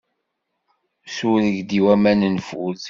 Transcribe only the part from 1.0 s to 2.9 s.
Sureg-d i waman nfud.